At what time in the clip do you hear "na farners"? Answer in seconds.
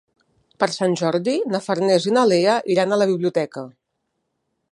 1.55-2.09